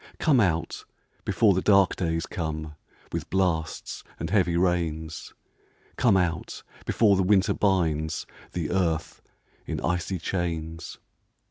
[0.17, 0.83] Come out,
[1.25, 2.73] before the dark days come,
[3.11, 5.35] With blasts and heavy rains:
[5.95, 9.21] Come out, before the winter binds The earth
[9.67, 10.97] in icy chains.